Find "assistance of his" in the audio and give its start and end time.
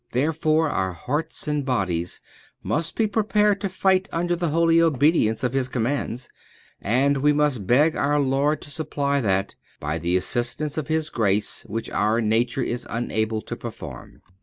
10.17-11.11